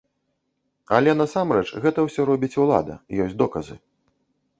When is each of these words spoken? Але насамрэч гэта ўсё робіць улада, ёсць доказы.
Але 0.99 1.11
насамрэч 1.19 1.65
гэта 1.83 1.99
ўсё 2.07 2.25
робіць 2.29 2.51
улада, 2.63 2.95
ёсць 3.27 3.37
доказы. 3.43 3.75